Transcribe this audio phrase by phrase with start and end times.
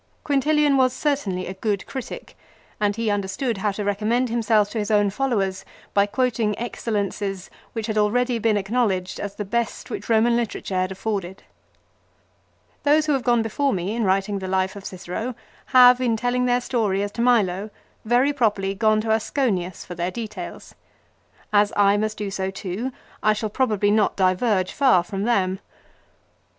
[0.23, 2.35] Quintilian was certainly a good critic;
[2.79, 7.51] and he under stood how to recommend himself to his own followers by quoting excellences
[7.73, 11.43] which had already been acknowledged as the best which Eoman literature had afforded.
[12.81, 15.35] Those who have gone before me in writing the life of Cicero
[15.67, 17.69] have, in telling their story as to Milo,
[18.03, 20.73] very properly gone to Asconius for their details.
[21.53, 22.91] As I must do so too,
[23.21, 25.59] I shall probably not diverge far from them.